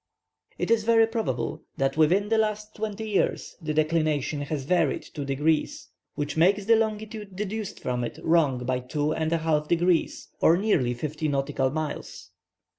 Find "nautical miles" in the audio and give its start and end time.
11.27-12.31